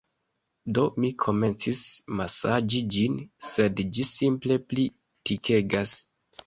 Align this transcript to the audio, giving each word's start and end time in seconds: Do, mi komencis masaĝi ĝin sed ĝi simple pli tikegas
Do, 0.77 0.85
mi 1.03 1.11
komencis 1.23 1.83
masaĝi 2.21 2.83
ĝin 2.97 3.21
sed 3.53 3.87
ĝi 3.99 4.09
simple 4.17 4.61
pli 4.71 4.89
tikegas 5.29 5.97